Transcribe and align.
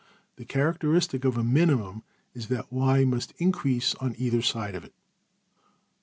The 0.37 0.45
characteristic 0.45 1.25
of 1.25 1.37
a 1.37 1.43
minimum 1.43 2.01
is 2.33 2.47
that 2.47 2.73
$y$~must 2.73 3.35
increase 3.37 3.93
\emph{on 3.93 4.15
either 4.17 4.41
side} 4.41 4.73
of 4.73 4.83
it. 4.83 4.95